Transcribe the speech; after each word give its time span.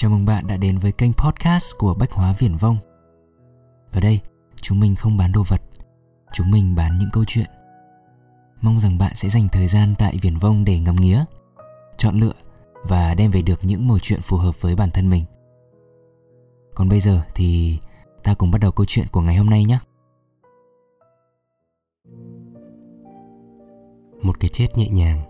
Chào 0.00 0.10
mừng 0.10 0.26
bạn 0.26 0.46
đã 0.46 0.56
đến 0.56 0.78
với 0.78 0.92
kênh 0.92 1.12
podcast 1.12 1.76
của 1.78 1.94
Bách 1.94 2.12
Hóa 2.12 2.34
Viển 2.38 2.56
Vông. 2.56 2.76
Ở 3.92 4.00
đây, 4.00 4.20
chúng 4.56 4.80
mình 4.80 4.96
không 4.96 5.16
bán 5.16 5.32
đồ 5.32 5.42
vật, 5.48 5.62
chúng 6.32 6.50
mình 6.50 6.74
bán 6.74 6.98
những 6.98 7.08
câu 7.12 7.24
chuyện. 7.26 7.46
Mong 8.60 8.80
rằng 8.80 8.98
bạn 8.98 9.12
sẽ 9.14 9.28
dành 9.28 9.48
thời 9.52 9.66
gian 9.66 9.94
tại 9.98 10.18
Viển 10.22 10.36
Vông 10.36 10.64
để 10.64 10.78
ngắm 10.78 10.96
nghía, 10.96 11.24
chọn 11.96 12.20
lựa 12.20 12.32
và 12.82 13.14
đem 13.14 13.30
về 13.30 13.42
được 13.42 13.60
những 13.62 13.88
mẩu 13.88 13.98
chuyện 13.98 14.20
phù 14.22 14.36
hợp 14.36 14.60
với 14.60 14.76
bản 14.76 14.90
thân 14.90 15.10
mình. 15.10 15.24
Còn 16.74 16.88
bây 16.88 17.00
giờ 17.00 17.22
thì 17.34 17.78
ta 18.22 18.34
cùng 18.34 18.50
bắt 18.50 18.58
đầu 18.60 18.72
câu 18.72 18.86
chuyện 18.88 19.06
của 19.12 19.20
ngày 19.20 19.36
hôm 19.36 19.50
nay 19.50 19.64
nhé. 19.64 19.78
Một 24.22 24.40
cái 24.40 24.48
chết 24.48 24.68
nhẹ 24.76 24.88
nhàng 24.88 25.27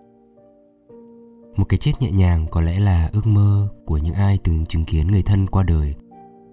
một 1.59 1.65
cái 1.69 1.79
chết 1.79 1.93
nhẹ 2.01 2.11
nhàng 2.11 2.47
có 2.51 2.61
lẽ 2.61 2.81
là 2.81 3.11
ước 3.13 3.27
mơ 3.27 3.69
của 3.85 3.97
những 3.97 4.15
ai 4.15 4.39
từng 4.45 4.67
chứng 4.67 4.85
kiến 4.85 5.07
người 5.07 5.23
thân 5.23 5.47
qua 5.47 5.63
đời 5.63 5.95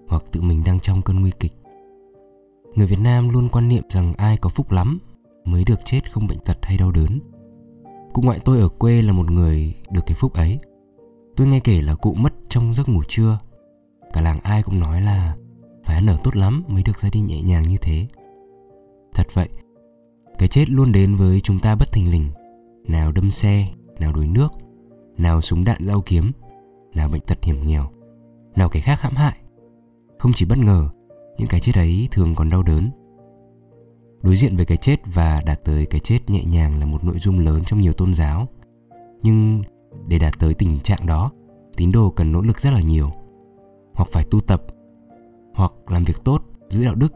hoặc 0.08 0.24
tự 0.32 0.40
mình 0.40 0.62
đang 0.64 0.80
trong 0.80 1.02
cơn 1.02 1.20
nguy 1.20 1.32
kịch. 1.40 1.52
Người 2.74 2.86
việt 2.86 3.00
nam 3.00 3.28
luôn 3.28 3.48
quan 3.48 3.68
niệm 3.68 3.82
rằng 3.88 4.14
ai 4.16 4.36
có 4.36 4.48
phúc 4.48 4.72
lắm 4.72 4.98
mới 5.44 5.64
được 5.64 5.80
chết 5.84 6.12
không 6.12 6.26
bệnh 6.26 6.38
tật 6.38 6.58
hay 6.62 6.78
đau 6.78 6.92
đớn. 6.92 7.20
Cụ 8.12 8.22
ngoại 8.22 8.38
tôi 8.44 8.60
ở 8.60 8.68
quê 8.68 9.02
là 9.02 9.12
một 9.12 9.30
người 9.30 9.74
được 9.90 10.00
cái 10.06 10.14
phúc 10.14 10.32
ấy. 10.32 10.58
Tôi 11.36 11.46
nghe 11.46 11.60
kể 11.60 11.82
là 11.82 11.94
cụ 11.94 12.14
mất 12.14 12.34
trong 12.48 12.74
giấc 12.74 12.88
ngủ 12.88 13.02
trưa. 13.08 13.38
Cả 14.12 14.20
làng 14.20 14.40
ai 14.40 14.62
cũng 14.62 14.80
nói 14.80 15.00
là 15.00 15.36
phải 15.84 15.96
ăn 15.96 16.06
ở 16.06 16.16
tốt 16.24 16.36
lắm 16.36 16.64
mới 16.68 16.82
được 16.82 16.98
ra 16.98 17.08
đi 17.12 17.20
nhẹ 17.20 17.42
nhàng 17.42 17.62
như 17.62 17.76
thế. 17.80 18.06
Thật 19.14 19.26
vậy, 19.34 19.48
cái 20.38 20.48
chết 20.48 20.70
luôn 20.70 20.92
đến 20.92 21.16
với 21.16 21.40
chúng 21.40 21.60
ta 21.60 21.74
bất 21.74 21.92
thình 21.92 22.10
lình. 22.10 22.30
Nào 22.88 23.12
đâm 23.12 23.30
xe, 23.30 23.68
nào 24.00 24.12
đuối 24.12 24.26
nước 24.26 24.52
nào 25.18 25.40
súng 25.40 25.64
đạn 25.64 25.84
dao 25.84 26.02
kiếm, 26.06 26.32
nào 26.94 27.08
bệnh 27.08 27.20
tật 27.20 27.44
hiểm 27.44 27.62
nghèo, 27.62 27.90
nào 28.56 28.68
cái 28.68 28.82
khác 28.82 29.00
hãm 29.00 29.14
hại. 29.14 29.36
Không 30.18 30.32
chỉ 30.34 30.46
bất 30.46 30.58
ngờ, 30.58 30.88
những 31.38 31.48
cái 31.48 31.60
chết 31.60 31.74
ấy 31.74 32.08
thường 32.10 32.34
còn 32.34 32.50
đau 32.50 32.62
đớn. 32.62 32.90
Đối 34.22 34.36
diện 34.36 34.56
với 34.56 34.64
cái 34.64 34.76
chết 34.76 34.96
và 35.14 35.42
đạt 35.46 35.64
tới 35.64 35.86
cái 35.86 36.00
chết 36.00 36.30
nhẹ 36.30 36.44
nhàng 36.44 36.78
là 36.78 36.86
một 36.86 37.04
nội 37.04 37.18
dung 37.18 37.40
lớn 37.40 37.62
trong 37.66 37.80
nhiều 37.80 37.92
tôn 37.92 38.14
giáo. 38.14 38.48
Nhưng 39.22 39.62
để 40.06 40.18
đạt 40.18 40.38
tới 40.38 40.54
tình 40.54 40.80
trạng 40.80 41.06
đó, 41.06 41.30
tín 41.76 41.92
đồ 41.92 42.10
cần 42.10 42.32
nỗ 42.32 42.42
lực 42.42 42.60
rất 42.60 42.72
là 42.72 42.80
nhiều. 42.80 43.10
Hoặc 43.94 44.08
phải 44.12 44.24
tu 44.30 44.40
tập, 44.40 44.62
hoặc 45.54 45.72
làm 45.88 46.04
việc 46.04 46.24
tốt, 46.24 46.42
giữ 46.68 46.84
đạo 46.84 46.94
đức 46.94 47.12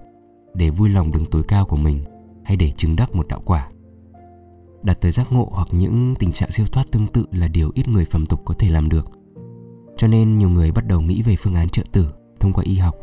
để 0.55 0.71
vui 0.71 0.89
lòng 0.89 1.11
đứng 1.13 1.25
tối 1.25 1.43
cao 1.49 1.65
của 1.67 1.77
mình, 1.77 2.05
hay 2.45 2.57
để 2.57 2.71
chứng 2.71 2.97
đắc 2.97 3.15
một 3.15 3.29
đạo 3.29 3.41
quả 3.45 3.69
đạt 4.83 5.01
tới 5.01 5.13
giác 5.13 5.33
ngộ 5.33 5.49
hoặc 5.53 5.69
những 5.73 6.15
tình 6.19 6.33
trạng 6.33 6.51
siêu 6.51 6.67
thoát 6.73 6.91
tương 6.93 7.07
tự 7.07 7.27
là 7.33 7.49
điều 7.49 7.71
ít 7.75 7.89
người 7.89 8.05
phàm 8.05 8.27
tục 8.27 8.43
có 8.45 8.55
thể 8.59 8.71
làm 8.71 8.89
được. 8.89 9.07
Cho 9.97 10.07
nên 10.07 10.39
nhiều 10.39 10.49
người 10.49 10.73
bắt 10.73 10.87
đầu 10.87 11.01
nghĩ 11.01 11.23
về 11.23 11.37
phương 11.37 11.55
án 11.55 11.69
trợ 11.69 11.83
tử 11.93 12.13
thông 12.41 12.53
qua 12.53 12.65
y 12.65 12.77
học 12.77 12.95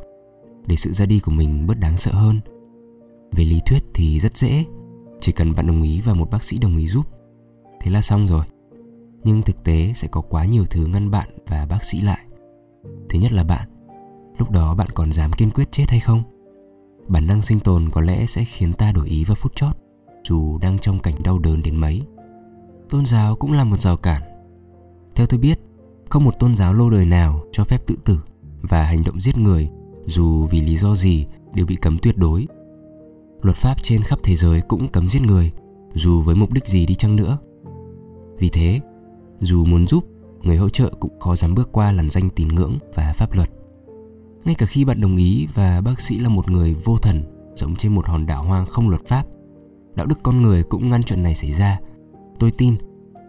để 0.65 0.75
sự 0.75 0.93
ra 0.93 1.05
đi 1.05 1.19
của 1.19 1.31
mình 1.31 1.67
bớt 1.67 1.79
đáng 1.79 1.97
sợ 1.97 2.11
hơn. 2.11 2.39
Về 3.31 3.43
lý 3.43 3.61
thuyết 3.65 3.83
thì 3.93 4.19
rất 4.19 4.37
dễ, 4.37 4.65
chỉ 5.21 5.31
cần 5.31 5.55
bạn 5.55 5.67
đồng 5.67 5.81
ý 5.81 6.01
và 6.01 6.13
một 6.13 6.29
bác 6.31 6.43
sĩ 6.43 6.57
đồng 6.57 6.77
ý 6.77 6.87
giúp, 6.87 7.05
thế 7.81 7.91
là 7.91 8.01
xong 8.01 8.27
rồi. 8.27 8.45
Nhưng 9.23 9.41
thực 9.41 9.63
tế 9.63 9.93
sẽ 9.95 10.07
có 10.07 10.21
quá 10.21 10.45
nhiều 10.45 10.65
thứ 10.69 10.85
ngăn 10.85 11.11
bạn 11.11 11.29
và 11.47 11.65
bác 11.65 11.83
sĩ 11.83 12.01
lại. 12.01 12.25
Thứ 13.09 13.19
nhất 13.19 13.31
là 13.31 13.43
bạn, 13.43 13.69
lúc 14.37 14.51
đó 14.51 14.75
bạn 14.75 14.87
còn 14.93 15.13
dám 15.13 15.31
kiên 15.33 15.51
quyết 15.51 15.71
chết 15.71 15.85
hay 15.87 15.99
không? 15.99 16.23
Bản 17.07 17.27
năng 17.27 17.41
sinh 17.41 17.59
tồn 17.59 17.89
có 17.91 18.01
lẽ 18.01 18.25
sẽ 18.25 18.43
khiến 18.43 18.73
ta 18.73 18.91
đổi 18.91 19.07
ý 19.07 19.23
vào 19.23 19.35
phút 19.35 19.55
chót 19.55 19.77
dù 20.27 20.57
đang 20.57 20.77
trong 20.77 20.99
cảnh 20.99 21.13
đau 21.23 21.39
đớn 21.39 21.63
đến 21.63 21.75
mấy. 21.75 22.01
Tôn 22.89 23.05
giáo 23.05 23.35
cũng 23.35 23.51
là 23.51 23.63
một 23.63 23.81
rào 23.81 23.97
cản. 23.97 24.21
Theo 25.15 25.27
tôi 25.27 25.39
biết, 25.39 25.59
không 26.09 26.23
một 26.23 26.39
tôn 26.39 26.55
giáo 26.55 26.73
lâu 26.73 26.89
đời 26.89 27.05
nào 27.05 27.43
cho 27.51 27.63
phép 27.63 27.87
tự 27.87 27.95
tử 28.05 28.19
và 28.61 28.83
hành 28.83 29.03
động 29.03 29.21
giết 29.21 29.37
người 29.37 29.69
dù 30.05 30.45
vì 30.45 30.61
lý 30.61 30.77
do 30.77 30.95
gì 30.95 31.25
đều 31.53 31.65
bị 31.65 31.75
cấm 31.75 31.97
tuyệt 31.97 32.17
đối. 32.17 32.47
Luật 33.41 33.57
pháp 33.57 33.83
trên 33.83 34.03
khắp 34.03 34.19
thế 34.23 34.35
giới 34.35 34.61
cũng 34.61 34.87
cấm 34.87 35.09
giết 35.09 35.21
người 35.21 35.51
dù 35.93 36.21
với 36.21 36.35
mục 36.35 36.53
đích 36.53 36.67
gì 36.67 36.85
đi 36.85 36.95
chăng 36.95 37.15
nữa. 37.15 37.37
Vì 38.39 38.49
thế, 38.49 38.79
dù 39.39 39.65
muốn 39.65 39.87
giúp, 39.87 40.03
người 40.41 40.57
hỗ 40.57 40.69
trợ 40.69 40.89
cũng 40.99 41.19
khó 41.19 41.35
dám 41.35 41.55
bước 41.55 41.69
qua 41.71 41.91
làn 41.91 42.09
danh 42.09 42.29
tín 42.29 42.47
ngưỡng 42.47 42.77
và 42.95 43.13
pháp 43.13 43.33
luật. 43.33 43.49
Ngay 44.45 44.55
cả 44.55 44.65
khi 44.65 44.85
bạn 44.85 45.01
đồng 45.01 45.17
ý 45.17 45.47
và 45.53 45.81
bác 45.81 46.01
sĩ 46.01 46.19
là 46.19 46.29
một 46.29 46.51
người 46.51 46.73
vô 46.73 46.97
thần, 46.97 47.23
sống 47.55 47.75
trên 47.75 47.95
một 47.95 48.07
hòn 48.07 48.25
đảo 48.25 48.43
hoang 48.43 48.65
không 48.65 48.89
luật 48.89 49.01
pháp 49.05 49.25
đạo 49.97 50.05
đức 50.05 50.19
con 50.23 50.41
người 50.41 50.63
cũng 50.63 50.89
ngăn 50.89 51.03
chuyện 51.03 51.23
này 51.23 51.35
xảy 51.35 51.53
ra. 51.53 51.79
Tôi 52.39 52.51
tin, 52.51 52.75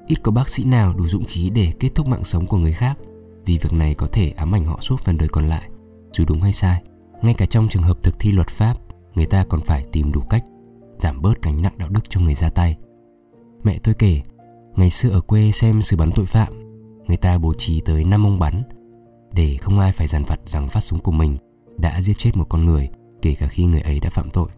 ít 0.07 0.17
có 0.23 0.33
bác 0.33 0.49
sĩ 0.49 0.65
nào 0.65 0.95
đủ 0.95 1.07
dũng 1.07 1.25
khí 1.25 1.51
để 1.51 1.73
kết 1.81 1.95
thúc 1.95 2.07
mạng 2.09 2.25
sống 2.25 2.47
của 2.47 2.57
người 2.57 2.73
khác, 2.73 2.99
vì 3.45 3.59
việc 3.59 3.73
này 3.73 3.95
có 3.95 4.07
thể 4.07 4.31
ám 4.31 4.55
ảnh 4.55 4.65
họ 4.65 4.79
suốt 4.81 5.01
phần 5.01 5.19
đời 5.19 5.29
còn 5.29 5.47
lại. 5.47 5.69
Dù 6.13 6.25
đúng 6.29 6.41
hay 6.41 6.53
sai, 6.53 6.83
ngay 7.23 7.35
cả 7.35 7.47
trong 7.47 7.69
trường 7.69 7.83
hợp 7.83 8.03
thực 8.03 8.19
thi 8.19 8.33
luật 8.33 8.49
pháp, 8.49 8.75
người 9.15 9.27
ta 9.27 9.45
còn 9.45 9.61
phải 9.61 9.85
tìm 9.93 10.13
đủ 10.13 10.21
cách 10.21 10.45
giảm 10.99 11.23
bớt 11.23 11.43
gánh 11.43 11.63
nặng 11.63 11.79
đạo 11.79 11.89
đức 11.89 12.11
cho 12.11 12.21
người 12.21 12.35
ra 12.35 12.51
tay. 12.51 12.77
Mẹ 13.65 13.79
tôi 13.79 13.95
kể, 13.95 14.23
ngày 14.77 14.91
xưa 14.91 15.11
ở 15.11 15.21
quê 15.21 15.51
xem 15.53 15.83
xử 15.83 15.97
bắn 15.97 16.11
tội 16.15 16.27
phạm, 16.27 16.53
người 17.09 17.17
ta 17.17 17.39
bố 17.39 17.55
trí 17.55 17.81
tới 17.81 18.05
năm 18.05 18.27
ông 18.27 18.39
bắn, 18.39 18.63
để 19.33 19.57
không 19.57 19.79
ai 19.79 19.93
phải 19.93 20.07
dằn 20.07 20.25
vặt 20.25 20.41
rằng 20.47 20.69
phát 20.69 20.81
súng 20.81 21.01
của 21.01 21.13
mình 21.13 21.37
đã 21.79 22.03
giết 22.03 22.19
chết 22.19 22.37
một 22.37 22.47
con 22.49 22.65
người, 22.65 22.89
kể 23.23 23.35
cả 23.35 23.47
khi 23.47 23.67
người 23.67 23.81
ấy 23.81 24.01
đã 24.01 24.11
phạm 24.11 24.31
tội 24.31 24.49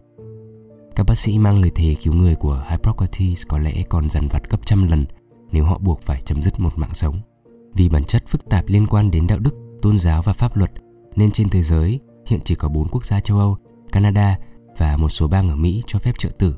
các 1.01 1.05
bác 1.05 1.17
sĩ 1.17 1.37
mang 1.37 1.61
lời 1.61 1.71
thề 1.75 1.95
cứu 2.03 2.13
người 2.13 2.35
của 2.35 2.65
Hippocrates 2.69 3.47
có 3.47 3.57
lẽ 3.57 3.83
còn 3.89 4.09
dằn 4.09 4.27
vặt 4.27 4.49
gấp 4.49 4.65
trăm 4.65 4.87
lần 4.87 5.05
nếu 5.51 5.65
họ 5.65 5.77
buộc 5.77 6.01
phải 6.01 6.21
chấm 6.25 6.43
dứt 6.43 6.59
một 6.59 6.77
mạng 6.77 6.93
sống. 6.93 7.21
Vì 7.75 7.89
bản 7.89 8.03
chất 8.03 8.23
phức 8.27 8.49
tạp 8.49 8.67
liên 8.67 8.87
quan 8.87 9.11
đến 9.11 9.27
đạo 9.27 9.39
đức, 9.39 9.55
tôn 9.81 9.99
giáo 9.99 10.21
và 10.21 10.33
pháp 10.33 10.57
luật, 10.57 10.71
nên 11.15 11.31
trên 11.31 11.49
thế 11.49 11.63
giới 11.63 11.99
hiện 12.25 12.39
chỉ 12.43 12.55
có 12.55 12.69
4 12.69 12.87
quốc 12.87 13.05
gia 13.05 13.19
châu 13.19 13.37
Âu, 13.37 13.57
Canada 13.91 14.37
và 14.77 14.97
một 14.97 15.09
số 15.09 15.27
bang 15.27 15.49
ở 15.49 15.55
Mỹ 15.55 15.83
cho 15.87 15.99
phép 15.99 16.17
trợ 16.17 16.29
tử. 16.29 16.55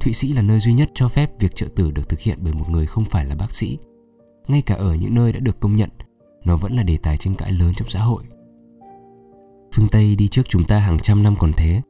Thụy 0.00 0.12
Sĩ 0.12 0.32
là 0.32 0.42
nơi 0.42 0.60
duy 0.60 0.72
nhất 0.72 0.90
cho 0.94 1.08
phép 1.08 1.30
việc 1.40 1.56
trợ 1.56 1.66
tử 1.76 1.90
được 1.90 2.08
thực 2.08 2.20
hiện 2.20 2.38
bởi 2.42 2.52
một 2.52 2.70
người 2.70 2.86
không 2.86 3.04
phải 3.04 3.24
là 3.24 3.34
bác 3.34 3.50
sĩ. 3.50 3.78
Ngay 4.48 4.62
cả 4.62 4.74
ở 4.74 4.94
những 4.94 5.14
nơi 5.14 5.32
đã 5.32 5.40
được 5.40 5.60
công 5.60 5.76
nhận, 5.76 5.90
nó 6.44 6.56
vẫn 6.56 6.72
là 6.72 6.82
đề 6.82 6.96
tài 6.96 7.16
tranh 7.16 7.34
cãi 7.34 7.52
lớn 7.52 7.72
trong 7.76 7.88
xã 7.88 8.00
hội. 8.00 8.22
Phương 9.72 9.88
Tây 9.88 10.16
đi 10.16 10.28
trước 10.28 10.48
chúng 10.48 10.64
ta 10.64 10.78
hàng 10.78 10.98
trăm 10.98 11.22
năm 11.22 11.36
còn 11.38 11.52
thế. 11.52 11.80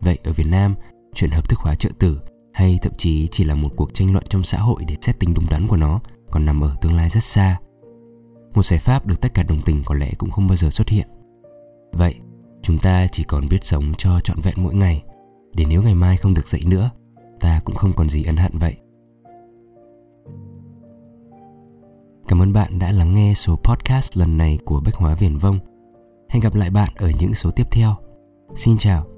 Vậy 0.00 0.18
ở 0.24 0.32
Việt 0.32 0.46
Nam, 0.50 0.74
chuyện 1.14 1.30
hợp 1.30 1.48
thức 1.48 1.58
hóa 1.58 1.74
trợ 1.74 1.90
tử 1.98 2.20
hay 2.52 2.78
thậm 2.82 2.92
chí 2.98 3.28
chỉ 3.28 3.44
là 3.44 3.54
một 3.54 3.68
cuộc 3.76 3.94
tranh 3.94 4.12
luận 4.12 4.24
trong 4.28 4.44
xã 4.44 4.58
hội 4.58 4.84
để 4.86 4.96
xét 5.00 5.18
tính 5.18 5.34
đúng 5.34 5.46
đắn 5.50 5.66
của 5.68 5.76
nó 5.76 6.00
còn 6.30 6.46
nằm 6.46 6.60
ở 6.60 6.74
tương 6.80 6.96
lai 6.96 7.08
rất 7.08 7.24
xa. 7.24 7.58
Một 8.54 8.66
giải 8.66 8.78
pháp 8.78 9.06
được 9.06 9.20
tất 9.20 9.34
cả 9.34 9.42
đồng 9.42 9.62
tình 9.62 9.82
có 9.84 9.94
lẽ 9.94 10.12
cũng 10.18 10.30
không 10.30 10.46
bao 10.46 10.56
giờ 10.56 10.70
xuất 10.70 10.88
hiện. 10.88 11.08
Vậy, 11.92 12.14
chúng 12.62 12.78
ta 12.78 13.06
chỉ 13.12 13.24
còn 13.24 13.48
biết 13.48 13.64
sống 13.64 13.92
cho 13.98 14.20
trọn 14.20 14.40
vẹn 14.40 14.54
mỗi 14.56 14.74
ngày, 14.74 15.02
để 15.54 15.64
nếu 15.68 15.82
ngày 15.82 15.94
mai 15.94 16.16
không 16.16 16.34
được 16.34 16.48
dậy 16.48 16.60
nữa, 16.66 16.90
ta 17.40 17.60
cũng 17.64 17.76
không 17.76 17.92
còn 17.92 18.08
gì 18.08 18.24
ân 18.24 18.36
hận 18.36 18.58
vậy. 18.58 18.76
Cảm 22.28 22.42
ơn 22.42 22.52
bạn 22.52 22.78
đã 22.78 22.92
lắng 22.92 23.14
nghe 23.14 23.34
số 23.34 23.56
podcast 23.56 24.16
lần 24.16 24.38
này 24.38 24.58
của 24.64 24.80
Bách 24.80 24.94
Hóa 24.94 25.14
Viển 25.14 25.38
Vông. 25.38 25.58
Hẹn 26.28 26.42
gặp 26.42 26.54
lại 26.54 26.70
bạn 26.70 26.92
ở 26.96 27.10
những 27.18 27.34
số 27.34 27.50
tiếp 27.50 27.66
theo. 27.70 27.94
Xin 28.54 28.78
chào 28.78 29.09